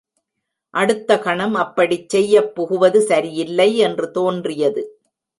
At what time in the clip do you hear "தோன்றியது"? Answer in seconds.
4.11-4.83